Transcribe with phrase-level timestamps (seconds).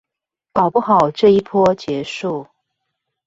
[0.51, 2.47] 搞不好這一波結束